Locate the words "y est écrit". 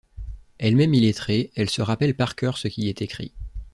2.85-3.33